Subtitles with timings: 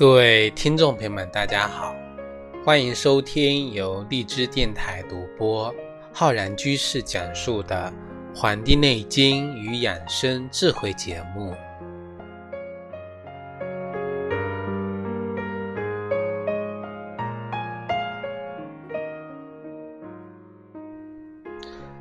[0.00, 1.94] 各位听众朋友们，大家好，
[2.64, 5.70] 欢迎收听由荔枝电台独播、
[6.10, 7.92] 浩然居士讲述的
[8.34, 11.54] 《黄帝内经与养生智慧》节目。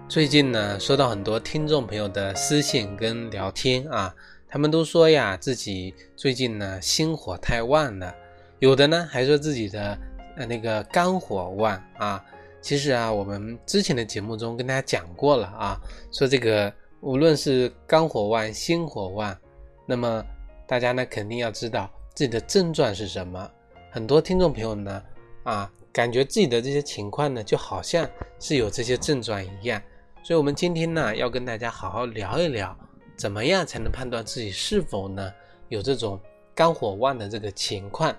[0.08, 4.16] 最近呢，收到很多听众朋友的私信跟聊天啊。
[4.52, 8.16] 他们都说呀，自己最近呢心火太旺了，
[8.58, 9.96] 有的呢还说自己的
[10.38, 12.26] 呃那个肝火旺啊。
[12.60, 15.80] 其实啊，我们之前的节目中跟大家讲过了啊，
[16.12, 19.38] 说这个无论是肝火旺、心火旺，
[19.86, 20.26] 那么
[20.68, 23.50] 大家呢肯定要知道自己的症状是什么。
[23.92, 25.04] 很多听众朋友呢
[25.44, 29.80] 啊，感觉自己的这些情况呢就好像是有这些症状一样，
[30.24, 32.76] 所以我们今天呢要跟大家好好聊一聊。
[33.20, 35.30] 怎么样才能判断自己是否呢
[35.68, 36.18] 有这种
[36.56, 38.16] 肝火旺的这个情况？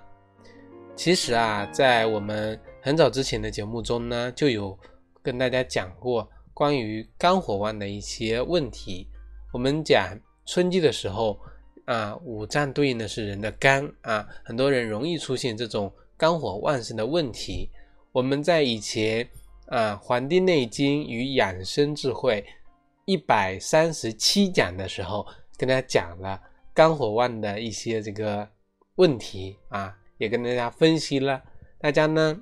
[0.94, 4.78] 其实啊，在我们很早之前的节目中呢，就有
[5.22, 9.08] 跟大家讲过关于肝火旺的一些问题。
[9.54, 11.40] 我们讲春季的时候
[11.86, 17.70] 啊，五脏对应的是人的肝啊，很多人容易出现这种肝火旺盛的问题。
[18.12, 19.26] 我们在以前
[19.64, 22.44] 啊，《黄帝内经与养生智慧》。
[23.10, 26.40] 一百三十七讲的时候，跟大家讲了
[26.72, 28.48] 肝火旺的一些这个
[28.94, 31.42] 问题啊，也跟大家分析了。
[31.80, 32.40] 大家呢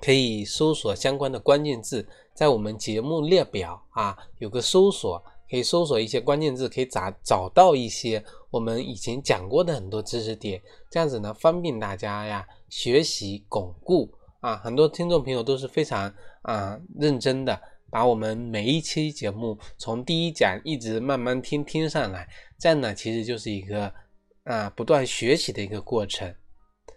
[0.00, 14.58] 可以搜索相关的关键字，在我们节目列表啊有个搜索，可以搜索一些关键字，可以找找到一些我们以前讲过的很多知识点，这样子呢方便大家呀学习巩固啊。
[14.58, 17.60] 很多听众朋友都是非常啊认真的。
[17.92, 22.26] 把我们每一期节目从第一讲一直慢慢听听上来，
[22.58, 23.92] 这样呢其实就是一个
[24.44, 26.34] 啊不断学习的一个过程。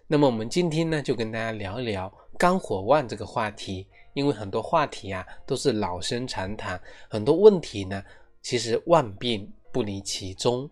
[0.06, 6.80] 那么我们今天呢就跟大家聊一聊肝火旺这个话题，因为很多话题啊都是老生常谈，
[7.10, 8.02] 很多问题呢
[8.40, 10.70] 其实万变不离其宗。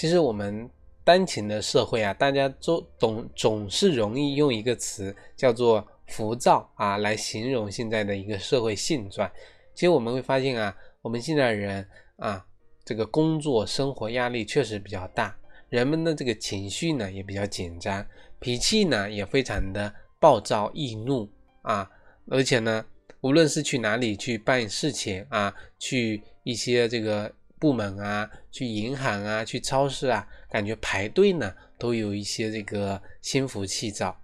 [0.00, 0.66] 其实我们
[1.04, 9.30] 当前的社会啊，大家都总总是容易用一个词叫做浮躁啊，来形容现在的一个社会现状。
[9.74, 12.42] 其实我们会发现啊，我们现在人啊，
[12.82, 15.36] 这个工作生活压力确实比较大，
[15.68, 18.02] 人们的这个情绪呢也比较紧张，
[18.38, 21.28] 脾气呢也非常的暴躁易怒
[21.60, 21.90] 啊，
[22.30, 22.82] 而且呢，
[23.20, 27.30] 无论是去哪里去办事情啊，去一些这个。
[27.60, 34.18] 部门啊，去银行啊，去超市啊，感觉排队呢都有一些这个心浮气躁。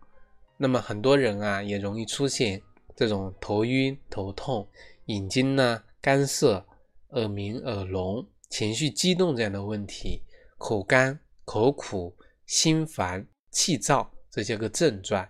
[0.57, 2.63] 那么很多人啊，也容易出现
[2.97, 4.67] 这种头晕、头痛、
[5.05, 6.67] 眼睛呢干涩、
[7.11, 10.23] 耳鸣、耳聋、情绪激动这样的问题，
[10.57, 12.17] 口干、口苦、
[12.47, 15.29] 心烦、气躁这些个症状。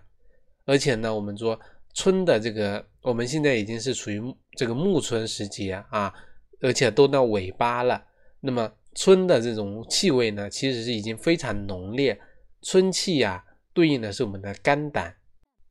[0.63, 1.59] 而且呢，我们说
[1.93, 4.21] 春的这个，我们现在已经是处于
[4.57, 6.13] 这个暮春时节啊。
[6.61, 8.05] 而且都到尾巴了，
[8.39, 12.19] 那么春的这种气味呢，其实是已经非常浓烈。
[12.61, 15.15] 春气呀，对应的是我们的肝胆。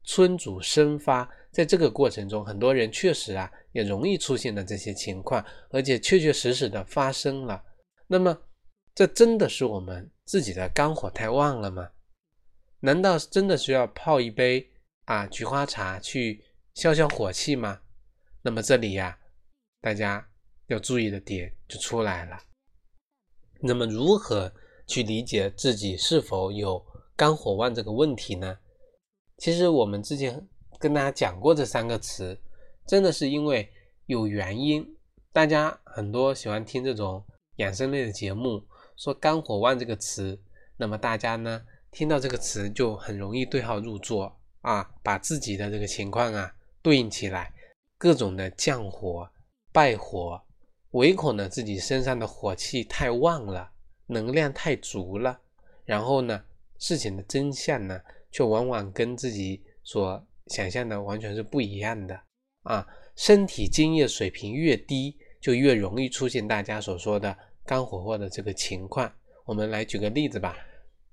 [0.05, 7.65] 春主生发，在这个过程中，很多人确实啊，也容易出现了这些情况，而且确确实实的发生了。
[8.07, 8.39] 那么，
[8.95, 11.91] 这真的是我们自己的肝火太旺了吗？
[12.79, 14.71] 难道真的需要泡一杯
[15.07, 17.81] 啊菊花茶去消消火气吗？
[18.43, 19.19] 那么这里呀，
[19.81, 20.29] 大家。
[20.69, 22.39] 要注意的点就出来了。
[23.61, 24.53] 那么，如何
[24.87, 26.85] 去理解自己是否有
[27.17, 28.59] 肝火旺这个问题呢？
[29.39, 30.47] 其实我们之前
[30.79, 32.39] 跟大家讲过这三个词，
[32.87, 33.69] 真的是因为
[34.07, 34.87] 有原因。
[35.33, 37.25] 大家很多喜欢听这种
[37.57, 38.63] 养生类的节目，
[38.97, 40.39] 说肝火旺这个词，
[40.77, 47.53] 那么大家呢听到这个词就很容易对号入座啊，把自己的这个情况啊对应起来，
[47.99, 49.31] 各种的降火、
[49.73, 50.43] 败火。
[50.97, 53.71] 唯恐呢自己身上的火气太旺了，
[54.07, 55.39] 能量太足了，
[55.85, 56.43] 然后呢
[56.79, 58.01] 事情的真相呢
[58.33, 62.19] 却往往跟自己所想象的完全是不一样的
[62.63, 62.87] 啊！
[63.15, 69.13] 身体津液水平越低，就越容易出现大家所说的肝火旺的这个情况。
[69.45, 70.57] 我们来举个例子吧，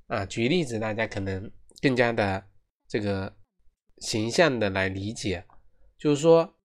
[0.07, 1.51] 啊，举例子大家可能
[1.81, 2.41] 更加的
[2.87, 3.33] 这个
[3.97, 5.43] 形象的来理解，
[5.97, 6.55] 就是说，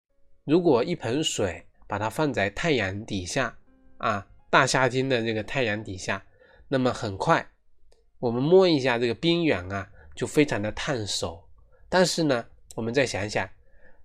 [0.44, 1.64] 如果一盆水。
[1.88, 3.58] 把它放在太阳底下
[3.96, 6.24] 啊，大夏天的这个太阳底下，
[6.68, 7.50] 那么很快，
[8.18, 11.48] 我们摸一下这个边缘啊，就非常的烫手
[11.88, 12.46] 但是呢，
[12.76, 13.48] 我们再想想，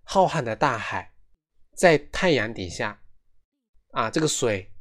[0.04, 1.14] 浩瀚的大海，
[1.76, 3.02] 在太阳底下，
[3.92, 4.72] 啊，这个水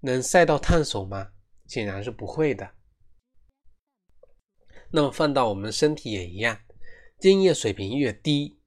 [0.00, 1.30] 能晒到烫手吗？
[1.66, 2.70] 显然是不会的。
[4.90, 6.58] 那么放到我们身体也一样，
[7.20, 8.57] 精液水平越低，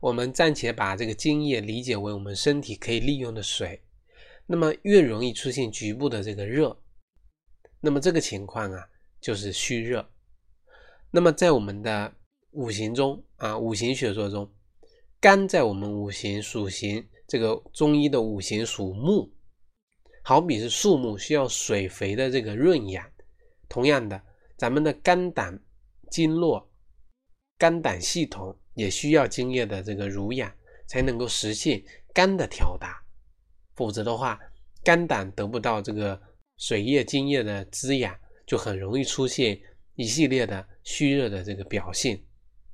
[0.00, 3.82] 我们暂且把这个精液理解为我们身体可以利用的水，
[4.46, 6.76] 那么越容易出现局部的这个热。
[7.80, 8.88] 那么这个情况啊，
[9.20, 10.10] 就是虚热。
[11.10, 12.12] 那么在我们的
[12.52, 14.50] 五行中啊，五行学说中，
[15.20, 19.30] 肝在我们五行属行，这个中医的五行属木，
[20.22, 23.06] 好比是树木需要水肥的这个润养。
[23.68, 24.22] 同样的，
[24.56, 25.62] 咱们的肝胆
[26.10, 26.70] 经络、
[27.58, 30.50] 肝胆系统也需要津液的这个濡养，
[30.86, 31.82] 才能够实现
[32.14, 33.00] 肝的调达。
[33.76, 34.40] 否则的话，
[34.82, 36.20] 肝胆得不到这个。
[36.60, 38.14] 水液、津液的滋养，
[38.46, 39.58] 就很容易出现
[39.94, 42.22] 一系列的虚热的这个表现。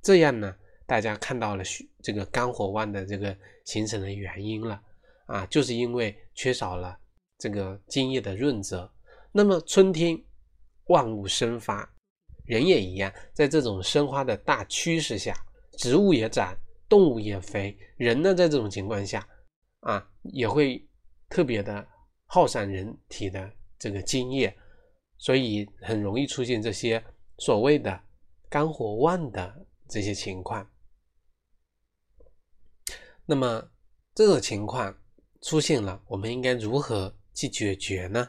[0.03, 0.53] 这样呢，
[0.87, 4.83] 大家看到了虚这个肝火旺的这个形成的原因了
[5.27, 6.99] 啊，就是因为缺少了
[7.39, 8.93] 这个津液的润泽。
[9.31, 10.21] 那么春天
[10.87, 11.89] 万物生发，
[12.45, 15.33] 人也一样，在这种生发的大趋势下，
[15.77, 16.57] 植物也长，
[16.89, 19.27] 动物也肥，人呢，在这种情况下
[19.81, 20.85] 啊，也会
[21.29, 21.87] 特别的
[22.27, 23.53] 耗散人体的。
[23.79, 24.57] 这个津液，
[25.19, 27.05] 所以很容易出现这些
[27.37, 28.01] 所谓的
[28.49, 30.67] 肝火旺的这些情况。
[33.27, 33.71] 那么
[34.15, 34.99] 这种情况
[35.43, 38.27] 出现了，我们应该如何去解决呢？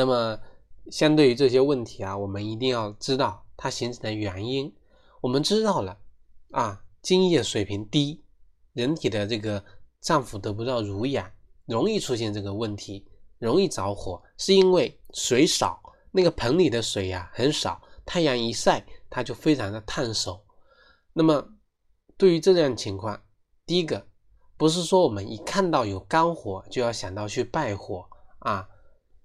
[0.00, 0.40] 那么
[0.90, 3.44] 相对于这些问题啊，我们一定要知道。
[3.54, 4.74] 它形成的原因，
[5.20, 5.98] 我们知道了
[6.52, 8.24] 啊，津液水平低，
[8.72, 9.62] 人体的这个
[10.00, 11.30] 脏腑得不到濡养，
[11.66, 13.06] 容易出现这个问题，
[13.38, 15.78] 容易着火，是因为水少，
[16.10, 20.42] 那个盆里的水呀很少，太阳一晒，它就非常的烫手。
[21.12, 21.46] 那么
[22.16, 23.22] 对于这样情况，
[23.66, 24.06] 第一个
[24.56, 28.08] 不是说我们一看到有肝火就要想到去败火
[28.38, 28.66] 啊，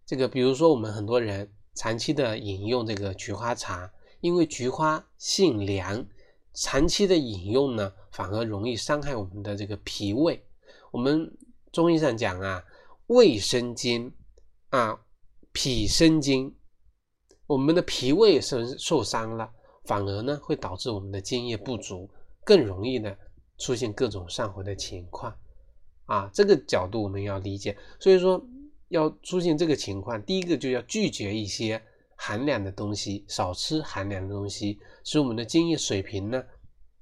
[0.06, 3.92] 这个比如说我们很多人长期的饮用这个菊花茶。
[4.22, 6.04] 因为菊花性凉，
[6.54, 10.44] 长期的饮用呢，反而容易伤害我们的这个脾胃。
[10.92, 11.32] 我们
[11.72, 12.64] 中医上讲啊，
[13.06, 14.12] 胃生津
[14.70, 15.00] 啊，
[15.52, 16.52] 脾生津，
[17.46, 19.48] 我们的脾胃受受伤了，
[19.84, 22.10] 反而呢会导致我们的津液不足，
[22.44, 23.16] 更容易呢
[23.60, 25.38] 出现各种上火的情况
[26.06, 26.28] 啊。
[26.34, 28.44] 这个角度我们要理解，所以说
[28.90, 31.82] 要出现这个情况，第一个就要拒绝一些。
[32.18, 36.42] 寒凉的东西，少吃寒凉的东西，使我们的津液水平呢，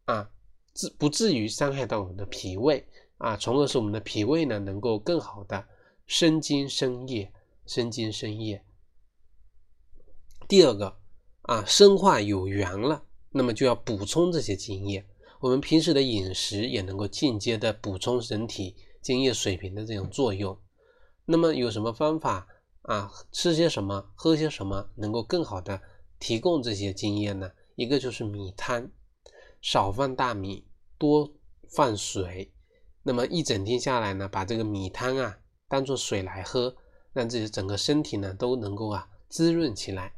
[0.05, 0.27] 啊，
[0.73, 2.83] 至不至于伤害到我们的脾胃
[3.19, 5.63] 啊，从而使我们的脾胃呢能够更好的
[6.07, 7.31] 生津生液，
[7.67, 8.65] 生津生液。
[10.47, 10.97] 第二个
[11.43, 15.05] 啊，生化有源了，那么就要补充这些津液。
[15.39, 20.57] 我们平时的饮食也能够间接的补充人体津液水平的这种作用。
[21.25, 22.47] 那么有什么方法？
[22.83, 25.81] 啊，吃些什么，喝些什么，能够更好的
[26.19, 27.49] 提供这些津液呢？
[27.75, 28.89] 一个就是米汤，
[29.61, 31.33] 少放大米，多
[31.69, 32.51] 放水。
[33.03, 35.39] 那么一整天下来呢，把这个米汤啊
[35.69, 36.75] 当做水来喝，
[37.13, 40.13] 让自己整个身体呢都能够啊滋润起来。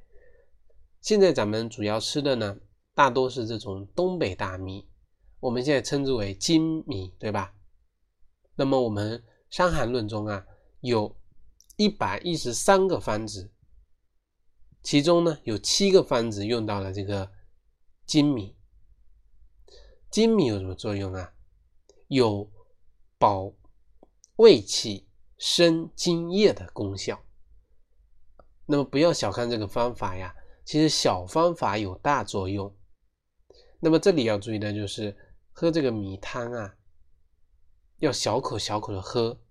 [1.02, 2.58] 现在咱们主要吃的呢，
[2.96, 4.88] 大多是这种东北大米，
[5.40, 7.54] 我们现在称之为精米，对吧？
[8.56, 9.20] 那么我们
[9.52, 10.44] 《伤寒论》中啊
[10.86, 11.16] 有。
[11.78, 13.52] 一百一十三个方子，
[14.82, 17.30] 其中呢有七个方子用到了这个
[18.08, 18.56] 粳米。
[20.10, 21.34] 粳米有什么作用啊？
[22.08, 22.50] 有
[23.18, 23.52] 保
[24.38, 27.26] 胃气、生津液的功效。
[28.66, 32.74] 那么不要小看这个方法呀，其实小方法有大作用。
[33.82, 35.14] 那么这里要注意的就是
[35.52, 36.78] 喝这个米汤啊，
[37.98, 39.42] 要小口小口的喝。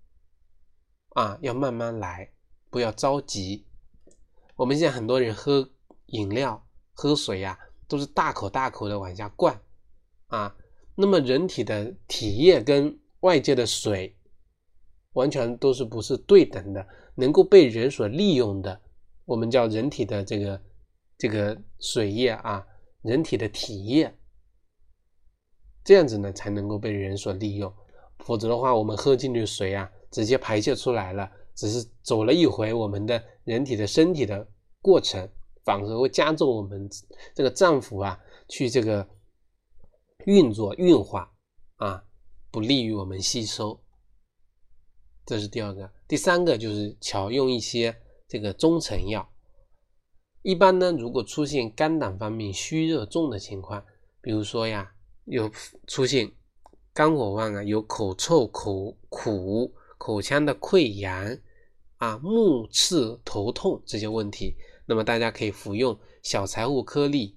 [1.15, 2.29] 啊，要慢慢来，
[2.69, 3.65] 不要着急。
[4.57, 5.69] 我们现在很多人喝
[6.07, 7.57] 饮料、喝水呀，
[7.87, 9.57] 都是大口大口的往下灌
[10.27, 10.53] 啊。
[10.93, 14.13] 那么人体的体液跟外界的水
[15.13, 18.81] 完全都是不是对等的，能够被人所利用的，
[19.23, 20.61] 我们叫人体的这个
[21.17, 22.67] 这个水液啊，
[23.03, 24.13] 人体的体液，
[25.81, 27.73] 这样子呢才能够被人所利用。
[28.19, 29.89] 否则的话，我们喝进去水啊。
[30.15, 34.47] 直接排泄出来了，只是走了一回我们的人体的身体的
[34.81, 35.29] 过程，
[35.65, 36.89] 反而会加重我们
[37.33, 38.17] 这个脏腑啊
[38.47, 39.05] 去这个
[40.25, 41.29] 运作运化
[41.75, 42.01] 啊，
[42.49, 43.77] 不利于我们吸收。
[45.25, 45.91] 这是第二个。
[46.07, 47.93] 第三个就是巧用一些
[48.25, 49.29] 这个中成药。
[50.43, 53.85] 一般呢，如果出现肝胆方面虚热重的情况，
[54.21, 54.93] 比如说呀，
[55.25, 55.51] 有
[55.87, 56.31] 出现
[56.93, 61.37] 肝火旺啊，有口臭、口苦、口腔的溃疡
[61.97, 67.35] 啊、目赤、头痛这些问题，那么大家可以服用小柴胡颗粒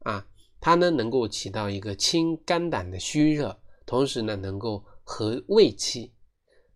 [0.00, 0.26] 啊，
[0.60, 6.12] 它呢能够起到一个清肝胆的虚热，同时呢能够和胃气。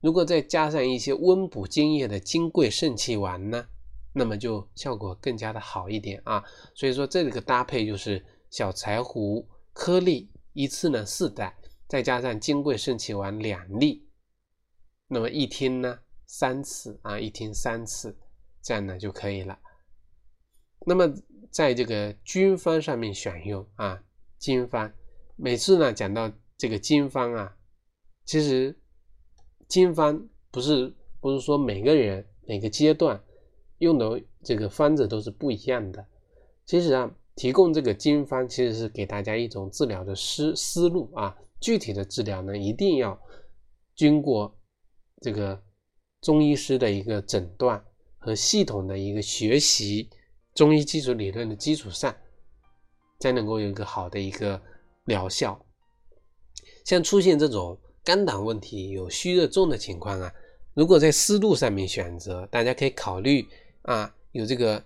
[0.00, 3.66] 如果再加上一些温补津液的金匮肾气丸呢？
[4.16, 11.56] 那么就效果更加的好一点啊，所以说这个搭配就是小柴胡颗粒一次呢四袋，
[11.88, 14.06] 再加上金匮肾气丸两粒，
[15.08, 18.16] 那么一天呢三次啊，一天三次，
[18.62, 19.58] 这样呢就可以了。
[20.86, 21.12] 那么
[21.50, 24.02] 在这个军方上面选用啊，
[24.38, 24.92] 经方
[25.36, 27.56] 每次呢讲到这个经方啊，
[28.24, 28.78] 其实
[29.68, 33.22] 经方不是不是说每个人每个阶段。
[33.78, 36.06] 用的这个方子都是不一样的。
[36.64, 41.36] 其实啊，提供这个经方其实是给大家一种治疗的思思路啊。
[41.60, 43.20] 具体的治疗呢，一定要
[43.96, 44.56] 经过
[45.24, 45.58] 这个
[46.20, 47.82] 中医师的一个诊断
[48.18, 50.10] 和系统的一个学习
[50.54, 52.14] 中医基础理论的基础上，
[53.20, 54.60] 才能够有一个好的一个
[55.06, 55.58] 疗效。
[56.84, 60.30] 像出现这种肝胆问题有虚热重的情况啊，
[60.74, 63.48] 如果在思路上面选择，大家可以考虑。
[63.80, 64.84] 啊，有这个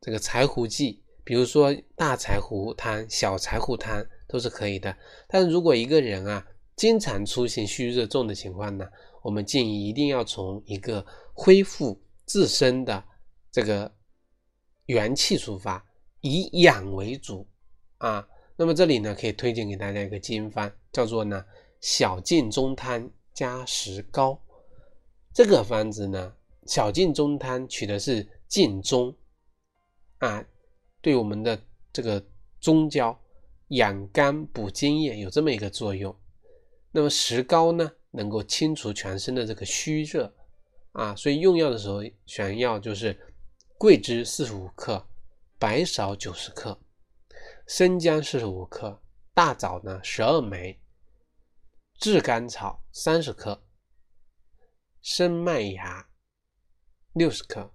[0.00, 4.96] 这个柴胡剂，比如说大柴胡汤、小柴胡汤都是可以的。
[5.28, 8.86] 但是如果一个人啊经常出现虚热重的情况呢，
[9.24, 13.02] 我们建议一定要从一个恢复自身的
[13.50, 13.90] 这个
[14.86, 15.82] 元气出发，
[16.20, 17.48] 以养为主
[17.96, 18.28] 啊。
[18.54, 21.42] 那么这里呢，可以推荐给大家一个经方，叫做呢
[21.80, 24.38] 小径中汤加石膏。
[25.32, 26.34] 这个方子呢。
[26.66, 29.14] 小径中汤取的是建中
[30.16, 30.42] 啊，
[31.02, 31.62] 对我们的
[31.92, 32.24] 这个
[32.58, 33.14] 中焦
[33.68, 36.16] 养肝补津液有这么一个作用。
[36.90, 40.32] 那么石膏呢，能够清除全身的这个虚热
[40.92, 43.18] 啊，所以用药的时候选药就是
[43.76, 45.04] 桂枝四十五克，
[45.58, 46.78] 白芍九十克，
[47.66, 49.02] 生姜四十五克，
[49.34, 50.80] 大枣呢十二枚，
[51.98, 53.60] 炙甘草三十克，
[55.02, 56.08] 生麦芽。
[57.14, 57.72] 六十克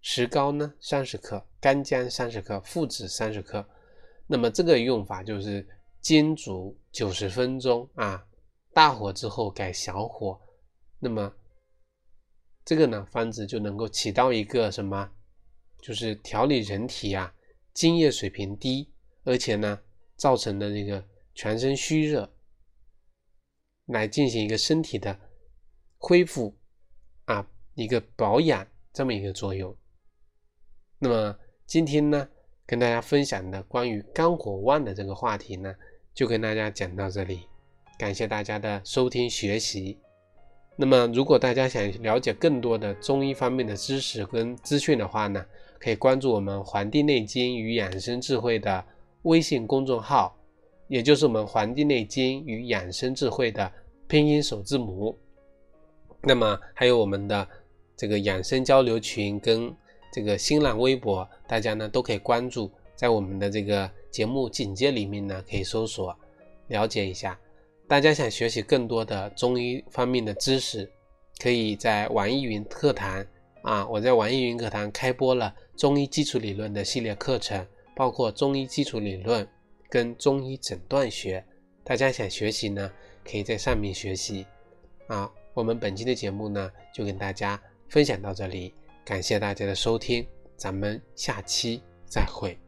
[0.00, 3.66] 石膏呢，三十克干姜三十克，附子三十克。
[4.26, 5.66] 那么这个用法就是
[6.00, 8.26] 煎煮九十分钟啊，
[8.74, 10.38] 大火之后改小火。
[10.98, 11.34] 那么
[12.64, 15.10] 这个呢方子就能够起到一个什么？
[15.80, 17.34] 就是调理人体啊
[17.72, 19.80] 津液水平低，而且呢
[20.16, 21.02] 造成的这个
[21.34, 22.34] 全身虚热，
[23.86, 25.18] 来进行一个身体的
[25.96, 26.58] 恢复
[27.24, 27.48] 啊。
[27.74, 29.76] 一个保养这么一个作用。
[31.00, 32.28] 那么今天呢，
[32.64, 35.74] 跟大家分享的关于肝火旺的这个话题呢，
[36.14, 37.48] 就跟大家讲到这里。
[37.98, 39.98] 感谢大家的收听学习。
[40.76, 45.44] 那么如果大家想了解更多的中医方面的知识跟资讯的话呢，
[45.78, 48.84] 可以关注我们《黄帝内经与养生智慧》的
[49.22, 50.36] 微信公众号，
[50.88, 53.70] 也就是我们《黄帝内经与养生智慧》的
[54.08, 55.16] 拼音首字母。
[56.22, 57.46] 那么还有我们的。
[57.96, 59.72] 这个养生交流群跟
[60.12, 66.12] 这个新浪微博，大家呢都可以关注，在我们的这个节目简介里面呢可以搜索
[66.66, 67.38] 了解一下。
[67.86, 70.90] 大家想学习更多的中医方面的知识，
[71.38, 73.24] 可以在网易云课堂
[73.62, 79.46] 啊，我在网易云课堂开播了中医基础理论的系列课程，包括中医基础理论
[79.88, 81.44] 跟中医诊断学。
[81.84, 82.90] 大家想学习呢，
[83.24, 84.46] 可以在上面学习
[85.06, 85.30] 啊。
[85.52, 87.60] 我们本期的节目呢，就跟大家。
[87.90, 88.74] 分享到这里，
[89.04, 90.26] 感谢大家的收听，
[90.56, 92.63] 咱们下期再会。